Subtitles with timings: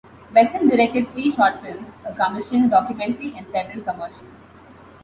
[0.33, 4.33] Besson directed three short films, a commissioned documentary, and several commercials.